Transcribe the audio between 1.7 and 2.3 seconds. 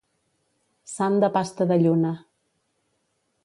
de lluna.